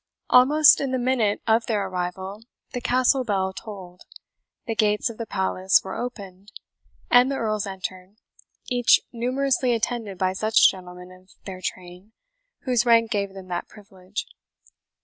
[0.31, 2.41] Almost in the minute of their arrival
[2.73, 4.01] the castle bell tolled,
[4.65, 6.51] the gates of the Palace were opened,
[7.11, 8.15] and the Earls entered,
[8.67, 12.13] each numerously attended by such gentlemen of their train
[12.61, 14.25] whose rank gave them that privilege.